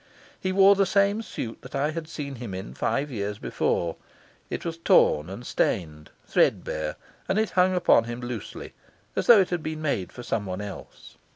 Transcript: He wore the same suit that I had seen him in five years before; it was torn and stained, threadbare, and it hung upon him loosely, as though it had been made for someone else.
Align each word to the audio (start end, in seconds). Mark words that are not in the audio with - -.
He 0.39 0.51
wore 0.51 0.73
the 0.73 0.87
same 0.87 1.21
suit 1.21 1.61
that 1.61 1.75
I 1.75 1.91
had 1.91 2.07
seen 2.07 2.37
him 2.37 2.55
in 2.55 2.73
five 2.73 3.11
years 3.11 3.37
before; 3.37 3.97
it 4.49 4.65
was 4.65 4.79
torn 4.79 5.29
and 5.29 5.45
stained, 5.45 6.09
threadbare, 6.25 6.95
and 7.29 7.37
it 7.37 7.51
hung 7.51 7.75
upon 7.75 8.05
him 8.05 8.19
loosely, 8.19 8.73
as 9.15 9.27
though 9.27 9.41
it 9.41 9.51
had 9.51 9.61
been 9.61 9.83
made 9.83 10.11
for 10.11 10.23
someone 10.23 10.59
else. 10.59 11.17